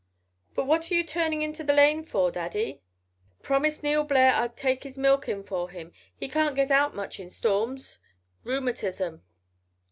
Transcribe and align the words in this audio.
But 0.55 0.65
what 0.65 0.89
are 0.91 0.95
you 0.95 1.03
turning 1.03 1.43
into 1.43 1.63
the 1.63 1.73
lane 1.75 2.03
for, 2.03 2.31
Daddy?" 2.31 2.81
"Promised 3.43 3.83
Neil 3.83 4.03
Blair 4.03 4.33
I'd 4.33 4.57
take 4.57 4.81
his 4.81 4.97
milk 4.97 5.29
in 5.29 5.43
for 5.43 5.69
him. 5.69 5.91
He 6.17 6.27
can't 6.27 6.55
get 6.55 6.71
out 6.71 6.95
much 6.95 7.19
in 7.19 7.29
storms—rheumatism." 7.29 9.21